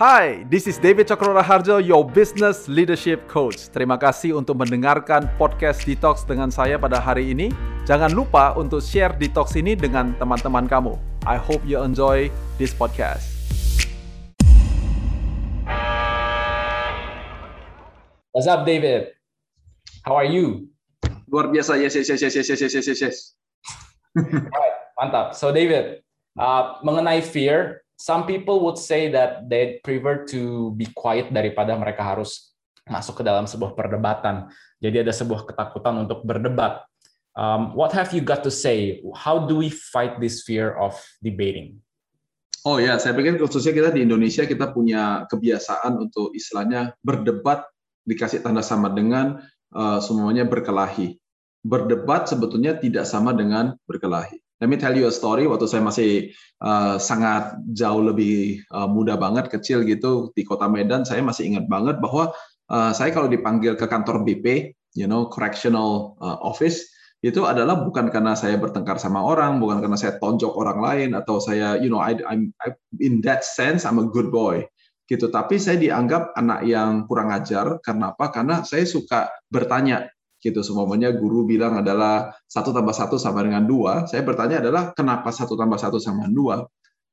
[0.00, 3.68] Hai, this is David Cokro Harjo, your business leadership coach.
[3.68, 7.52] Terima kasih untuk mendengarkan podcast Detox dengan saya pada hari ini.
[7.84, 10.96] Jangan lupa untuk share Detox ini dengan teman-teman kamu.
[11.28, 13.28] I hope you enjoy this podcast.
[18.32, 19.12] What's up, David?
[20.08, 20.72] How are you?
[21.28, 23.16] Luar biasa, yes, yes, yes, yes, yes, yes, yes, yes, yes.
[24.16, 25.36] Alright, mantap.
[25.36, 26.00] So, David,
[26.40, 32.00] uh, mengenai fear, some people would say that they prefer to be quiet daripada mereka
[32.00, 32.56] harus
[32.88, 34.48] masuk ke dalam sebuah perdebatan.
[34.80, 36.80] Jadi ada sebuah ketakutan untuk berdebat.
[37.36, 39.04] Um, what have you got to say?
[39.12, 41.84] How do we fight this fear of debating?
[42.64, 47.68] Oh ya, saya pikir khususnya kita di Indonesia kita punya kebiasaan untuk istilahnya berdebat
[48.04, 49.44] dikasih tanda sama dengan
[49.76, 51.20] uh, semuanya berkelahi.
[51.60, 54.40] Berdebat sebetulnya tidak sama dengan berkelahi.
[54.60, 55.48] Let me tell you a story.
[55.48, 61.08] Waktu saya masih uh, sangat jauh lebih uh, muda banget, kecil gitu di kota Medan,
[61.08, 62.36] saya masih ingat banget bahwa
[62.68, 66.84] uh, saya kalau dipanggil ke kantor BP, you know, correctional uh, office,
[67.24, 71.40] itu adalah bukan karena saya bertengkar sama orang, bukan karena saya tonjok orang lain atau
[71.40, 74.68] saya, you know, I, I'm I, in that sense I'm a good boy
[75.08, 75.32] gitu.
[75.32, 78.28] Tapi saya dianggap anak yang kurang ajar karena apa?
[78.28, 80.06] Karena saya suka bertanya
[80.40, 80.64] gitu.
[80.64, 84.08] Semuanya guru bilang adalah satu tambah satu sama dengan dua.
[84.08, 86.56] Saya bertanya adalah kenapa satu tambah satu sama dengan dua?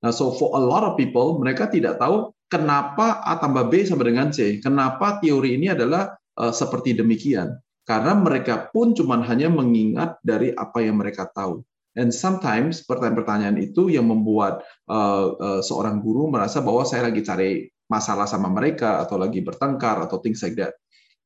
[0.02, 4.08] Nah so for a lot of people mereka tidak tahu kenapa a tambah b sama
[4.08, 4.64] dengan c.
[4.64, 7.54] Kenapa teori ini adalah uh, seperti demikian?
[7.88, 11.64] Karena mereka pun cuma hanya mengingat dari apa yang mereka tahu.
[11.98, 17.66] And sometimes pertanyaan-pertanyaan itu yang membuat uh, uh, seorang guru merasa bahwa saya lagi cari
[17.90, 20.78] masalah sama mereka atau lagi bertengkar atau things like that.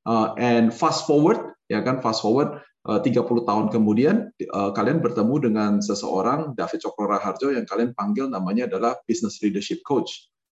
[0.02, 1.38] Uh, and fast forward
[1.70, 2.58] ya kan fast forward
[2.90, 8.26] uh, 30 tahun kemudian uh, kalian bertemu dengan seseorang David Cokro Raharjo yang kalian panggil
[8.28, 10.10] namanya adalah business leadership coach.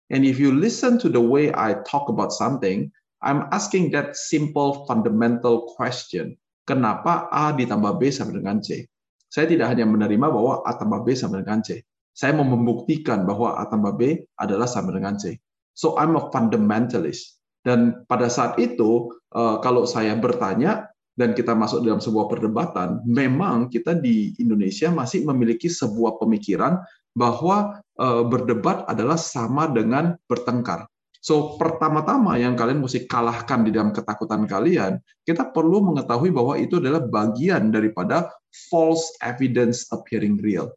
[0.07, 4.87] And if you listen to the way I talk about something, I'm asking that simple
[4.87, 6.39] fundamental question.
[6.67, 8.87] Kenapa A ditambah B sama dengan C?
[9.27, 11.83] Saya tidak hanya menerima bahwa A tambah B sama dengan C.
[12.15, 15.39] Saya mau membuktikan bahwa A tambah B adalah sama dengan C.
[15.75, 17.36] So I'm a fundamentalist.
[17.65, 20.87] Dan pada saat itu, eh, kalau saya bertanya,
[21.17, 26.77] dan kita masuk dalam sebuah perdebatan, memang kita di Indonesia masih memiliki sebuah pemikiran
[27.17, 30.85] bahwa uh, berdebat adalah sama dengan bertengkar.
[31.17, 36.77] So pertama-tama yang kalian mesti kalahkan di dalam ketakutan kalian, kita perlu mengetahui bahwa itu
[36.77, 38.29] adalah bagian daripada
[38.69, 40.69] false evidence appearing real.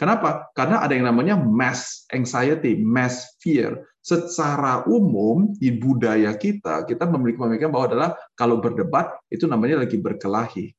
[0.00, 0.48] Kenapa?
[0.56, 7.38] Karena ada yang namanya mass anxiety, mass fear secara umum di budaya kita kita memiliki
[7.38, 10.74] pemikiran bahwa adalah kalau berdebat itu namanya lagi berkelahi.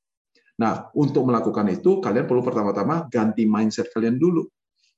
[0.59, 4.45] Nah, untuk melakukan itu kalian perlu pertama-tama ganti mindset kalian dulu.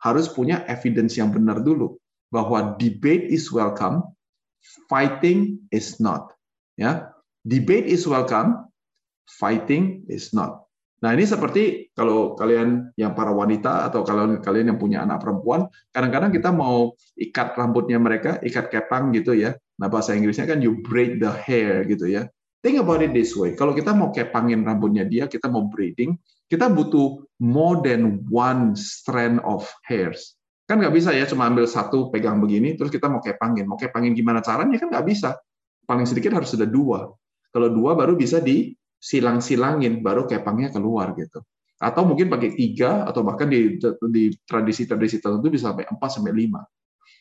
[0.03, 1.95] Harus punya evidence yang benar dulu
[2.33, 4.03] bahwa debate is welcome,
[4.91, 6.35] fighting is not.
[6.75, 7.15] Ya,
[7.47, 8.67] debate is welcome,
[9.29, 10.64] fighting is not.
[11.03, 15.67] Nah, ini seperti kalau kalian yang para wanita atau kalau kalian yang punya anak perempuan,
[15.91, 19.59] kadang-kadang kita mau ikat rambutnya mereka, ikat kepang gitu ya.
[19.75, 22.31] Nah, bahasa Inggrisnya kan you braid the hair gitu ya.
[22.63, 23.53] Think about it this way.
[23.53, 26.17] Kalau kita mau kepangin rambutnya dia, kita mau braiding,
[26.49, 30.39] kita butuh more than one strand of hairs.
[30.65, 33.69] Kan nggak bisa ya cuma ambil satu pegang begini, terus kita mau kepangin.
[33.69, 35.37] Mau kepangin gimana caranya kan nggak bisa.
[35.85, 37.13] Paling sedikit harus ada dua.
[37.53, 41.43] Kalau dua baru bisa di silang-silangin baru kepangnya keluar gitu.
[41.79, 43.77] Atau mungkin pakai tiga atau bahkan di
[44.09, 46.63] di tradisi-tradisi tertentu bisa sampai empat sampai lima.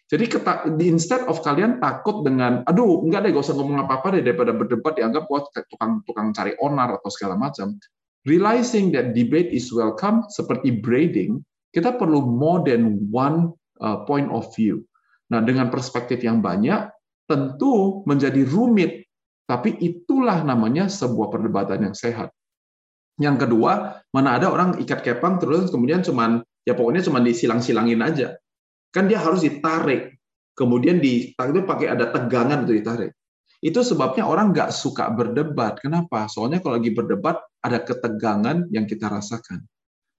[0.04, 0.28] Jadi
[0.76, 4.52] di instead of kalian takut dengan, aduh enggak deh, gak usah ngomong apa-apa deh daripada
[4.52, 7.80] berdebat dianggap wah tukang-tukang cari onar atau segala macam.
[8.28, 11.40] Realizing that debate is welcome seperti braiding,
[11.72, 14.84] kita perlu more than one uh, point of view.
[15.32, 16.88] Nah, dengan perspektif yang banyak,
[17.24, 19.03] tentu menjadi rumit
[19.44, 22.32] tapi itulah namanya sebuah perdebatan yang sehat.
[23.20, 28.34] Yang kedua, mana ada orang ikat kepang terus kemudian cuman ya pokoknya cuma disilang-silangin aja.
[28.90, 30.16] Kan dia harus ditarik.
[30.54, 33.10] Kemudian di itu pakai ada tegangan untuk ditarik.
[33.64, 35.82] Itu sebabnya orang nggak suka berdebat.
[35.82, 36.28] Kenapa?
[36.30, 39.64] Soalnya kalau lagi berdebat ada ketegangan yang kita rasakan.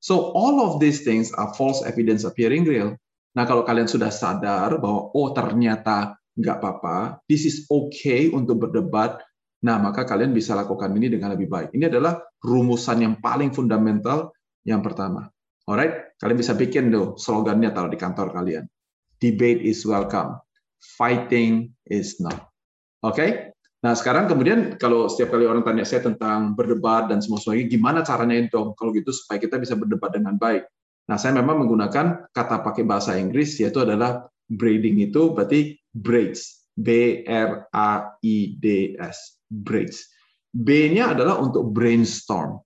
[0.02, 2.94] So all of these things are false evidence appearing real.
[3.36, 9.24] Nah kalau kalian sudah sadar bahwa oh ternyata nggak apa-apa, this is okay untuk berdebat,
[9.64, 11.70] nah maka kalian bisa lakukan ini dengan lebih baik.
[11.72, 14.36] Ini adalah rumusan yang paling fundamental
[14.68, 15.32] yang pertama.
[15.66, 18.68] Alright, kalian bisa bikin tuh slogannya taruh di kantor kalian.
[19.18, 20.38] Debate is welcome,
[21.00, 22.52] fighting is not.
[23.02, 23.16] Oke?
[23.16, 23.30] Okay?
[23.86, 28.00] Nah, sekarang kemudian kalau setiap kali orang tanya saya tentang berdebat dan semua semuanya, gimana
[28.02, 28.74] caranya itu?
[28.74, 30.66] Kalau gitu supaya kita bisa berdebat dengan baik.
[31.06, 36.66] Nah, saya memang menggunakan kata pakai bahasa Inggris yaitu adalah braiding itu berarti braids.
[36.76, 39.40] B R A I D S.
[39.48, 40.12] Braids.
[40.56, 42.60] B-nya adalah untuk brainstorm.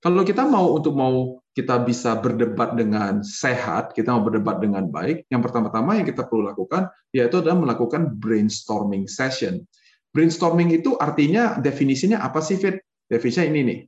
[0.00, 5.24] Kalau kita mau untuk mau kita bisa berdebat dengan sehat, kita mau berdebat dengan baik,
[5.32, 9.64] yang pertama-tama yang kita perlu lakukan yaitu adalah melakukan brainstorming session.
[10.12, 12.76] Brainstorming itu artinya definisinya apa sih Fit?
[13.08, 13.78] Definisinya ini nih.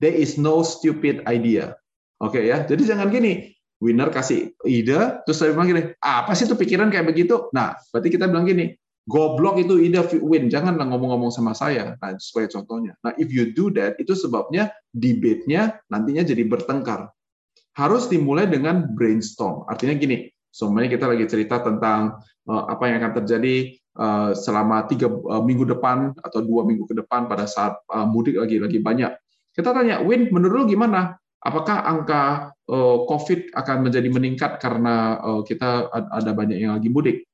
[0.00, 1.76] There is no stupid idea.
[2.20, 2.64] Oke okay, ya.
[2.64, 7.06] Jadi jangan gini, winner kasih ide, terus saya bilang gini, apa sih itu pikiran kayak
[7.06, 7.46] begitu?
[7.54, 8.74] Nah, berarti kita bilang gini,
[9.06, 11.94] goblok itu ide win, janganlah ngomong-ngomong sama saya.
[11.96, 12.98] Nah, sebagai contohnya.
[13.06, 17.08] Nah, if you do that, itu sebabnya debate-nya nantinya jadi bertengkar
[17.78, 19.62] harus dimulai dengan brainstorm.
[19.70, 22.18] Artinya gini, semuanya kita lagi cerita tentang
[22.50, 26.98] uh, apa yang akan terjadi uh, selama tiga uh, minggu depan atau dua minggu ke
[26.98, 27.78] depan pada saat
[28.10, 29.14] mudik lagi lagi banyak.
[29.54, 31.18] Kita tanya, Win, menurut lu gimana?
[31.38, 37.24] Apakah angka uh, COVID akan menjadi meningkat karena uh, kita ada banyak yang lagi mudik?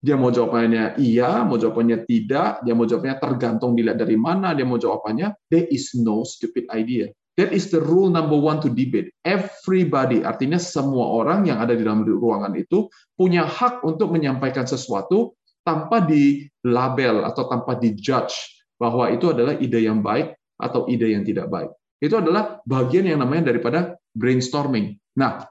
[0.00, 4.64] Dia mau jawabannya iya, mau jawabannya tidak, dia mau jawabnya tergantung dilihat dari mana, dia
[4.64, 7.12] mau jawabannya there is no stupid idea.
[7.36, 9.12] That is the rule number one to debate.
[9.20, 15.36] Everybody, artinya semua orang yang ada di dalam ruangan itu punya hak untuk menyampaikan sesuatu
[15.60, 18.32] tanpa di label atau tanpa di judge
[18.80, 21.68] bahwa itu adalah ide yang baik atau ide yang tidak baik.
[22.00, 24.96] Itu adalah bagian yang namanya daripada brainstorming.
[25.16, 25.44] Nah,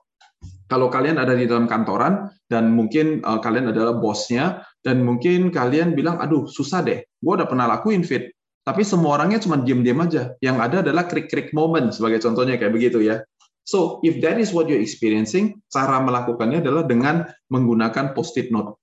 [0.66, 5.94] kalau kalian ada di dalam kantoran dan mungkin uh, kalian adalah bosnya dan mungkin kalian
[5.94, 8.34] bilang, aduh susah deh, gue udah pernah lakuin fit,
[8.66, 10.34] tapi semua orangnya cuma diam-diam aja.
[10.42, 13.22] Yang ada adalah krik-krik moment sebagai contohnya kayak begitu ya.
[13.66, 18.78] So, if that is what you're experiencing, cara melakukannya adalah dengan menggunakan post-it note.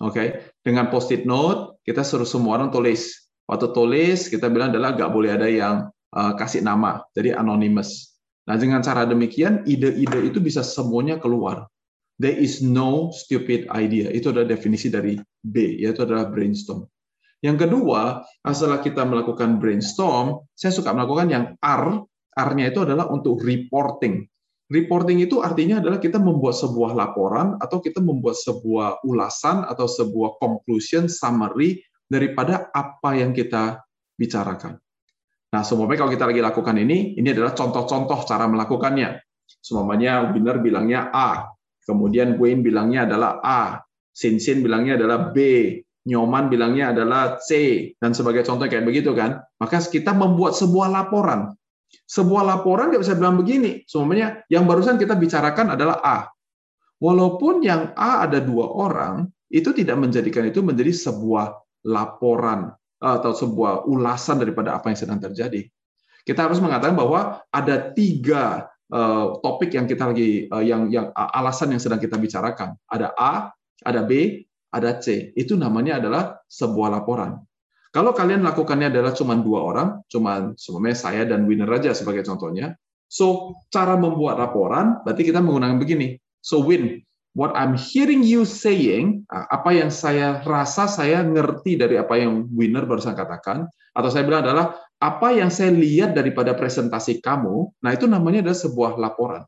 [0.00, 0.28] Oke, okay?
[0.62, 3.30] dengan post-it note kita suruh semua orang tulis.
[3.46, 8.18] Waktu tulis kita bilang adalah nggak boleh ada yang kasih nama, jadi anonymous.
[8.50, 11.70] Nah, dengan cara demikian ide-ide itu bisa semuanya keluar.
[12.20, 14.12] There is no stupid idea.
[14.12, 16.84] Itu adalah definisi dari B, yaitu adalah brainstorm.
[17.40, 22.04] Yang kedua, setelah kita melakukan brainstorm, saya suka melakukan yang R.
[22.36, 24.28] R-nya itu adalah untuk reporting.
[24.70, 30.38] Reporting itu artinya adalah kita membuat sebuah laporan atau kita membuat sebuah ulasan atau sebuah
[30.38, 33.82] conclusion summary daripada apa yang kita
[34.14, 34.78] bicarakan.
[35.50, 39.18] Nah, semuanya kalau kita lagi lakukan ini, ini adalah contoh-contoh cara melakukannya.
[39.58, 41.50] Semuanya winner bilangnya A,
[41.82, 43.82] kemudian Wayne bilangnya adalah A,
[44.14, 45.38] Sinsin bilangnya adalah B,
[46.00, 47.50] Nyoman bilangnya adalah C
[48.00, 49.36] dan sebagai contoh kayak begitu kan.
[49.60, 51.52] Maka kita membuat sebuah laporan.
[52.08, 53.84] Sebuah laporan nggak bisa bilang begini.
[53.84, 56.18] Semuanya yang barusan kita bicarakan adalah A.
[57.04, 61.52] Walaupun yang A ada dua orang, itu tidak menjadikan itu menjadi sebuah
[61.84, 65.64] laporan atau sebuah ulasan daripada apa yang sedang terjadi.
[66.20, 71.72] Kita harus mengatakan bahwa ada tiga uh, topik yang kita lagi uh, yang yang alasan
[71.72, 72.76] yang sedang kita bicarakan.
[72.86, 73.50] Ada A,
[73.82, 75.32] ada B, ada C.
[75.32, 77.40] Itu namanya adalah sebuah laporan.
[77.90, 82.78] Kalau kalian lakukannya adalah cuma dua orang, cuma semuanya saya dan winner aja sebagai contohnya.
[83.10, 86.14] So, cara membuat laporan, berarti kita menggunakan begini.
[86.38, 87.02] So, win,
[87.34, 92.86] what I'm hearing you saying, apa yang saya rasa saya ngerti dari apa yang winner
[92.86, 98.04] barusan katakan, atau saya bilang adalah apa yang saya lihat daripada presentasi kamu, nah itu
[98.10, 99.42] namanya adalah sebuah laporan.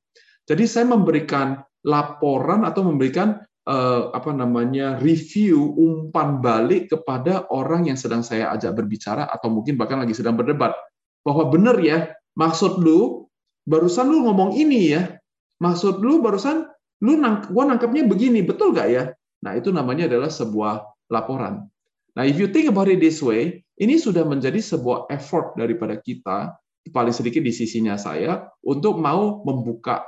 [0.47, 7.99] Jadi saya memberikan laporan atau memberikan uh, apa namanya review umpan balik kepada orang yang
[7.99, 10.75] sedang saya ajak berbicara atau mungkin bahkan lagi sedang berdebat
[11.23, 13.31] bahwa benar ya maksud lu
[13.67, 15.03] barusan lu ngomong ini ya
[15.63, 16.67] maksud lu barusan
[17.03, 19.05] lu nang gua nangkepnya begini betul gak ya
[19.43, 21.67] nah itu namanya adalah sebuah laporan
[22.15, 26.55] nah if you think about it this way ini sudah menjadi sebuah effort daripada kita
[26.91, 30.03] paling sedikit di sisinya saya untuk mau membuka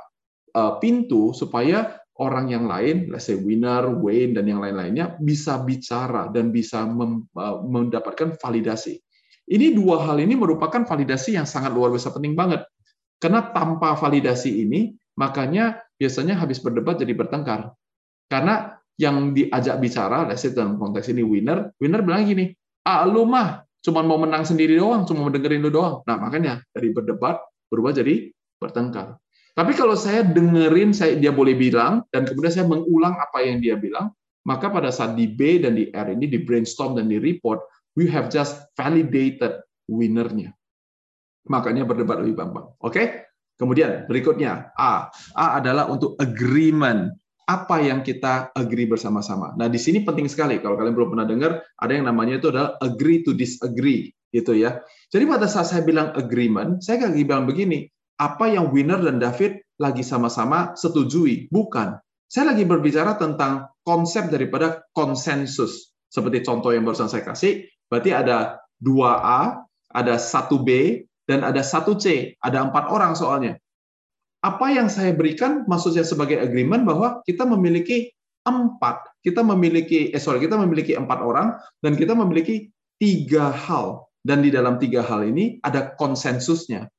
[0.55, 6.31] uh, pintu supaya orang yang lain, let's say winner, Wayne, dan yang lain-lainnya bisa bicara
[6.31, 8.99] dan bisa uh, mendapatkan validasi.
[9.45, 12.65] Ini dua hal ini merupakan validasi yang sangat luar biasa penting banget.
[13.19, 17.71] Karena tanpa validasi ini, makanya biasanya habis berdebat jadi bertengkar.
[18.27, 22.51] Karena yang diajak bicara, let's say dalam konteks ini winner, winner bilang gini,
[22.87, 26.01] ah lu mah cuma mau menang sendiri doang, cuma mau dengerin lu doang.
[26.07, 29.19] Nah makanya dari berdebat berubah jadi bertengkar.
[29.55, 33.79] Tapi kalau saya dengerin, saya dia boleh bilang, dan kemudian saya mengulang apa yang dia
[33.79, 34.11] bilang,
[34.43, 37.63] maka pada saat di B dan di R ini, di brainstorm dan di report,
[37.95, 40.51] we have just validated winnernya.
[41.47, 42.67] Makanya berdebat lebih gampang.
[42.83, 42.91] Oke?
[42.91, 43.05] Okay?
[43.55, 45.07] Kemudian berikutnya A.
[45.35, 47.11] A adalah untuk agreement.
[47.45, 49.53] Apa yang kita agree bersama-sama.
[49.53, 50.57] Nah, di sini penting sekali.
[50.57, 54.81] Kalau kalian belum pernah dengar, ada yang namanya itu adalah agree to disagree, gitu ya.
[55.13, 57.85] Jadi pada saat saya bilang agreement, saya lagi bilang begini,
[58.17, 61.45] apa yang Winner dan David lagi sama-sama setujui.
[61.53, 62.01] Bukan.
[62.25, 65.93] Saya lagi berbicara tentang konsep daripada konsensus.
[66.09, 69.61] Seperti contoh yang barusan saya kasih, berarti ada 2A,
[69.93, 72.37] ada 1B, dan ada 1C.
[72.41, 73.57] Ada empat orang soalnya.
[74.45, 78.13] Apa yang saya berikan maksudnya sebagai agreement bahwa kita memiliki
[78.45, 82.69] empat, kita memiliki, eh sorry, kita memiliki empat orang, dan kita memiliki
[83.01, 84.05] tiga hal.
[84.25, 86.89] Dan di dalam tiga hal ini ada konsensusnya.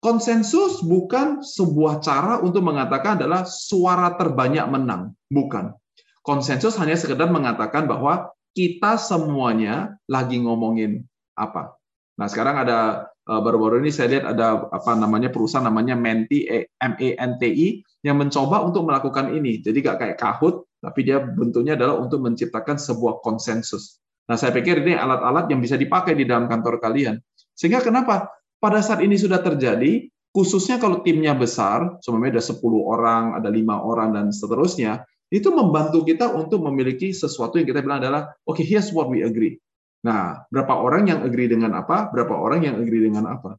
[0.00, 5.72] Konsensus bukan sebuah cara untuk mengatakan adalah suara terbanyak menang, bukan.
[6.20, 11.76] Konsensus hanya sekedar mengatakan bahwa kita semuanya lagi ngomongin apa.
[12.16, 16.94] Nah, sekarang ada baru-baru ini saya lihat ada apa namanya perusahaan namanya Menti eh, M
[17.02, 17.68] E N T I
[18.06, 19.58] yang mencoba untuk melakukan ini.
[19.58, 23.98] Jadi gak kayak Kahoot, tapi dia bentuknya adalah untuk menciptakan sebuah konsensus.
[24.30, 27.18] Nah, saya pikir ini alat-alat yang bisa dipakai di dalam kantor kalian.
[27.54, 28.30] Sehingga kenapa?
[28.66, 33.80] pada saat ini sudah terjadi, khususnya kalau timnya besar, semuanya ada 10 orang, ada lima
[33.80, 38.64] orang, dan seterusnya, itu membantu kita untuk memiliki sesuatu yang kita bilang adalah, oke, okay,
[38.64, 39.58] here's what we agree.
[40.06, 43.58] Nah, berapa orang yang agree dengan apa, berapa orang yang agree dengan apa.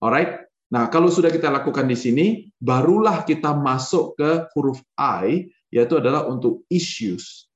[0.00, 0.48] Alright?
[0.72, 6.24] Nah, kalau sudah kita lakukan di sini, barulah kita masuk ke huruf I, yaitu adalah
[6.24, 7.48] untuk issues.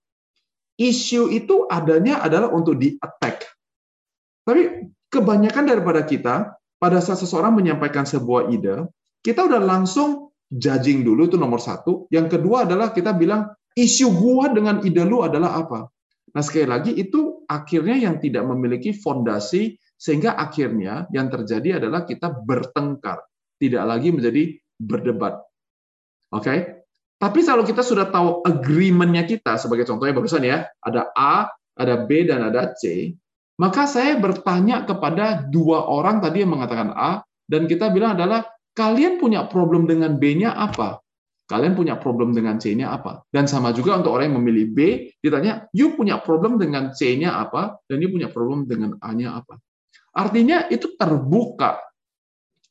[0.77, 3.49] Issue itu adanya adalah untuk di-attack.
[4.45, 8.85] Tapi kebanyakan daripada kita pada saat seseorang menyampaikan sebuah ide,
[9.25, 12.11] kita udah langsung judging dulu itu nomor satu.
[12.13, 15.89] Yang kedua adalah kita bilang isu gua dengan ide lu adalah apa.
[16.33, 22.31] Nah sekali lagi itu akhirnya yang tidak memiliki fondasi sehingga akhirnya yang terjadi adalah kita
[22.43, 23.23] bertengkar,
[23.63, 24.43] tidak lagi menjadi
[24.83, 25.39] berdebat.
[26.35, 26.43] Oke?
[26.43, 26.59] Okay?
[27.23, 31.47] Tapi kalau kita sudah tahu agreement-nya kita, sebagai contohnya barusan ya, ada A,
[31.79, 33.15] ada B, dan ada C,
[33.63, 38.43] maka saya bertanya kepada dua orang tadi yang mengatakan A, dan kita bilang adalah,
[38.75, 40.99] kalian punya problem dengan B-nya apa?
[41.43, 43.27] Kalian punya problem dengan C-nya apa?
[43.29, 44.79] Dan sama juga untuk orang yang memilih B,
[45.21, 47.83] ditanya, you punya problem dengan C-nya apa?
[47.85, 49.59] Dan you punya problem dengan A-nya apa?
[50.17, 51.83] Artinya itu terbuka.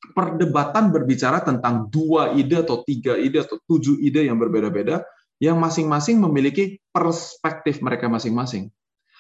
[0.02, 5.06] Perdebatan berbicara tentang dua ide atau tiga ide atau tujuh ide yang berbeda-beda,
[5.38, 8.74] yang masing-masing memiliki perspektif mereka masing-masing.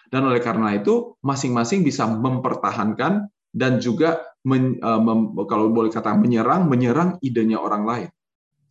[0.09, 6.65] Dan oleh karena itu, masing-masing bisa mempertahankan dan juga men, mem, kalau boleh kata menyerang,
[6.65, 8.09] menyerang idenya orang lain.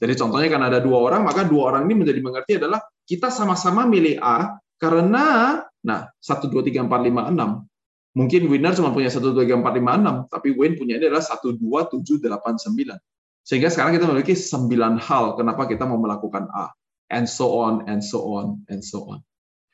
[0.00, 3.84] Jadi contohnya kan ada dua orang, maka dua orang ini menjadi mengerti adalah kita sama-sama
[3.84, 8.16] milih A karena nah 1 2 3 4 5 6.
[8.16, 11.22] Mungkin winner cuma punya 1 2 3 4 5 6, tapi win punya ini adalah
[11.22, 12.96] 1 2 7 8 9.
[13.44, 16.72] Sehingga sekarang kita memiliki 9 hal kenapa kita mau melakukan A.
[17.10, 19.18] And so on and so on and so on.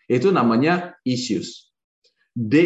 [0.08, 1.68] Itu namanya issues.
[2.32, 2.56] D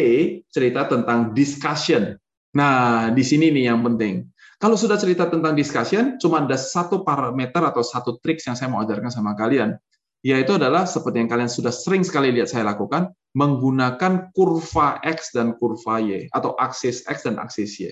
[0.47, 2.15] cerita tentang discussion.
[2.55, 4.30] Nah, di sini nih yang penting.
[4.61, 8.85] Kalau sudah cerita tentang discussion, cuma ada satu parameter atau satu trik yang saya mau
[8.85, 9.73] ajarkan sama kalian,
[10.21, 15.57] yaitu adalah seperti yang kalian sudah sering sekali lihat saya lakukan, menggunakan kurva X dan
[15.57, 17.89] kurva Y, atau aksis X dan aksis Y.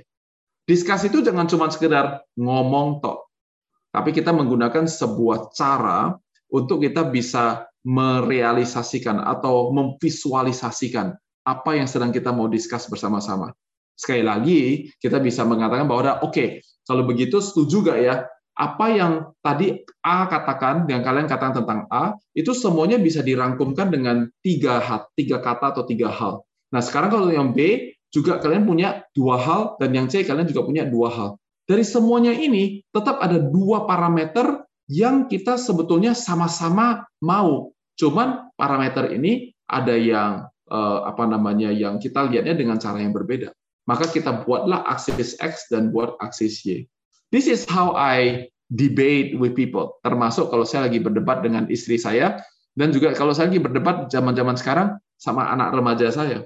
[0.70, 3.26] Diskusi itu jangan cuma sekedar ngomong tok,
[3.90, 6.14] tapi kita menggunakan sebuah cara
[6.54, 11.18] untuk kita bisa merealisasikan atau memvisualisasikan
[11.50, 13.58] apa yang sedang kita mau discuss bersama-sama.
[14.00, 16.48] Sekali lagi, kita bisa mengatakan bahwa oke, okay,
[16.88, 18.16] kalau begitu setuju gak ya?
[18.56, 24.32] Apa yang tadi A katakan, yang kalian katakan tentang A, itu semuanya bisa dirangkumkan dengan
[24.40, 24.80] tiga,
[25.20, 26.44] tiga kata atau tiga hal.
[26.72, 30.64] Nah, sekarang kalau yang B, juga kalian punya dua hal, dan yang C kalian juga
[30.64, 31.30] punya dua hal.
[31.68, 37.72] Dari semuanya ini, tetap ada dua parameter yang kita sebetulnya sama-sama mau.
[38.00, 43.54] Cuman parameter ini ada yang eh, apa namanya yang kita lihatnya dengan cara yang berbeda.
[43.90, 46.86] Maka kita buatlah aksis X dan buat aksis Y.
[47.34, 49.98] This is how I debate with people.
[50.06, 52.38] Termasuk kalau saya lagi berdebat dengan istri saya
[52.78, 56.46] dan juga kalau saya lagi berdebat zaman-zaman sekarang sama anak remaja saya.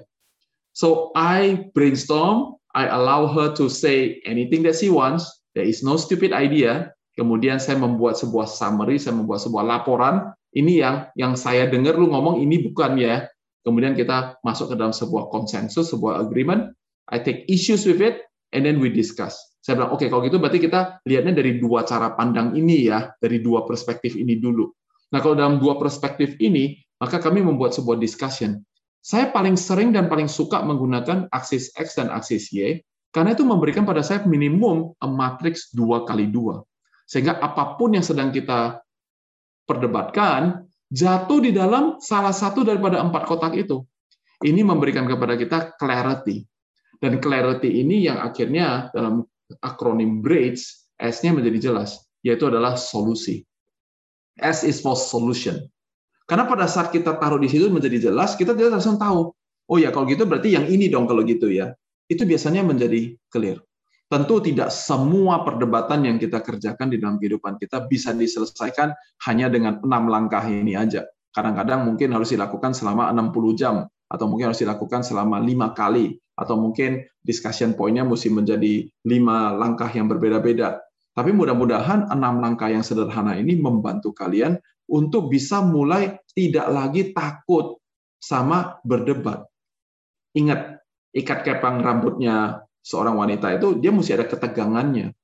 [0.72, 5.28] So I brainstorm, I allow her to say anything that she wants.
[5.52, 10.82] There is no stupid idea kemudian saya membuat sebuah summary, saya membuat sebuah laporan, ini
[10.82, 13.26] yang yang saya dengar lu ngomong ini bukan ya.
[13.64, 16.76] Kemudian kita masuk ke dalam sebuah konsensus, sebuah agreement,
[17.12, 19.36] I take issues with it, and then we discuss.
[19.64, 23.12] Saya bilang, oke okay, kalau gitu berarti kita lihatnya dari dua cara pandang ini ya,
[23.16, 24.68] dari dua perspektif ini dulu.
[25.12, 28.60] Nah kalau dalam dua perspektif ini, maka kami membuat sebuah discussion.
[29.04, 32.80] Saya paling sering dan paling suka menggunakan aksis X dan aksis Y,
[33.12, 36.64] karena itu memberikan pada saya minimum a matrix dua kali dua.
[37.04, 38.80] Sehingga apa pun yang sedang kita
[39.68, 43.84] perdebatkan, jatuh di dalam salah satu daripada empat kotak itu.
[44.44, 46.44] Ini memberikan kepada kita clarity.
[47.00, 49.24] Dan clarity ini yang akhirnya dalam
[49.60, 50.62] akronim BRIDGE,
[50.98, 53.44] S-nya menjadi jelas, yaitu adalah solusi.
[54.40, 55.62] S is for solution.
[56.24, 59.30] Karena pada saat kita taruh di situ menjadi jelas, kita tidak langsung tahu.
[59.68, 61.76] Oh ya, kalau gitu berarti yang ini dong kalau gitu ya.
[62.08, 63.60] Itu biasanya menjadi clear.
[64.08, 68.92] Tentu tidak semua perdebatan yang kita kerjakan di dalam kehidupan kita bisa diselesaikan
[69.28, 71.08] hanya dengan enam langkah ini aja.
[71.34, 76.60] Kadang-kadang mungkin harus dilakukan selama 60 jam, atau mungkin harus dilakukan selama lima kali, atau
[76.60, 80.84] mungkin discussion point-nya mesti menjadi lima langkah yang berbeda-beda.
[81.16, 84.60] Tapi mudah-mudahan enam langkah yang sederhana ini membantu kalian
[84.90, 87.80] untuk bisa mulai tidak lagi takut
[88.20, 89.46] sama berdebat.
[90.34, 90.82] Ingat,
[91.14, 95.14] ikat kepang rambutnya seorang wanita itu dia mesti ada ketegangannya.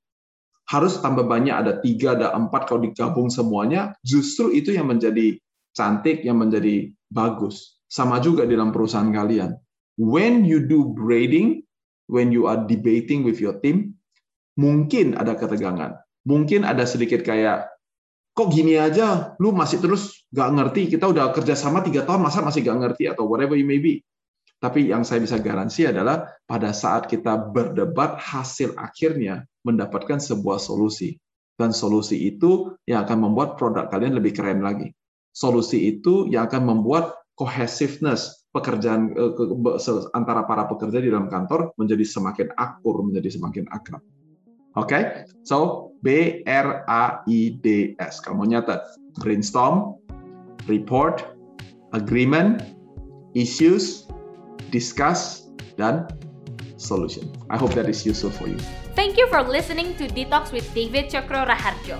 [0.70, 5.34] Harus tambah banyak, ada tiga, ada empat, kalau digabung semuanya, justru itu yang menjadi
[5.74, 7.82] cantik, yang menjadi bagus.
[7.90, 9.58] Sama juga dalam perusahaan kalian.
[9.98, 11.66] When you do braiding,
[12.10, 13.98] when you are debating with your team,
[14.58, 15.98] mungkin ada ketegangan.
[16.26, 17.70] Mungkin ada sedikit kayak,
[18.36, 22.64] kok gini aja, lu masih terus gak ngerti, kita udah kerjasama tiga tahun, masa masih
[22.64, 24.04] gak ngerti, atau whatever you may be.
[24.60, 31.16] Tapi yang saya bisa garansi adalah pada saat kita berdebat, hasil akhirnya mendapatkan sebuah solusi.
[31.56, 34.92] Dan solusi itu yang akan membuat produk kalian lebih keren lagi.
[35.32, 42.02] Solusi itu yang akan membuat cohesiveness pekerjaan eh, antara para pekerja di dalam kantor menjadi
[42.02, 44.02] semakin akur, menjadi semakin akrab.
[44.78, 45.02] Oke, okay?
[45.42, 48.22] so B R A I D S.
[48.22, 48.82] Kamu nyatet
[49.18, 49.98] brainstorm,
[50.70, 51.26] report,
[51.90, 52.62] agreement,
[53.34, 54.06] issues,
[54.70, 56.06] discuss, dan
[56.78, 57.26] solution.
[57.50, 58.58] I hope that is useful for you.
[58.94, 61.98] Thank you for listening to Detox with David Chokro Raharjo.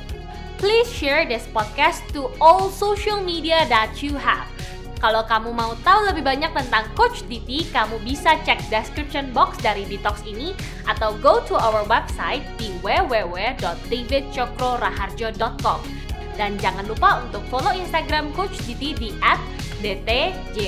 [0.59, 4.60] Please share this podcast to all social media that you have.
[5.01, 9.89] Kalau kamu mau tahu lebih banyak tentang Coach Diti, kamu bisa cek description box dari
[9.89, 10.53] Detox ini
[10.85, 15.81] atau go to our website di www.davidcokroraharjo.com.
[16.37, 19.17] Dan jangan lupa untuk follow Instagram Coach Diti di
[19.81, 20.61] @dtjokr.or.